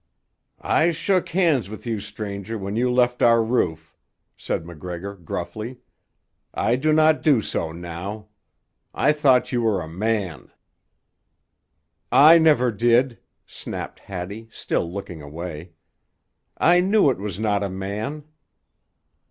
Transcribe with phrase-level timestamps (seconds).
[0.63, 3.95] "I shook hands with you, stranger, when you left our roof,"
[4.35, 5.77] said MacGregor gruffly.
[6.55, 8.29] "I do not do so now.
[8.95, 10.49] I thought you were a man."
[12.11, 15.73] "I never did!" snapped Hattie, still looking away.
[16.57, 18.23] "I knew it was not a man."